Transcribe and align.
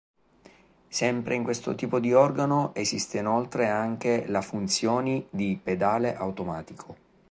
Sempre 0.87 1.35
in 1.35 1.43
questo 1.43 1.75
tipo 1.75 1.99
di 1.99 2.11
organo 2.11 2.73
esiste 2.73 3.19
inoltre 3.19 3.69
anche 3.69 4.25
la 4.27 4.41
funzioni 4.41 5.27
di 5.29 5.59
pedale 5.61 6.15
automatico. 6.15 6.95